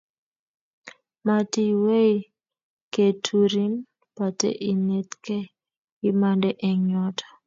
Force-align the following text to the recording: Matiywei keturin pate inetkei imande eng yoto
Matiywei 1.25 2.15
keturin 2.93 3.73
pate 4.15 4.49
inetkei 4.71 5.45
imande 6.09 6.49
eng 6.67 6.83
yoto 6.93 7.25